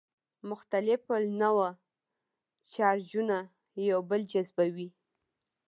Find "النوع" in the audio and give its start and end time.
1.19-1.69